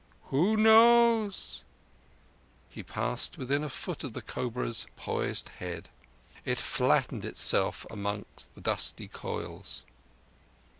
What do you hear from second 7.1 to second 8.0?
itself